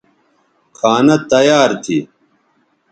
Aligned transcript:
کھانہ 0.77 1.15
تیار 1.29 1.69
تھی 1.83 1.97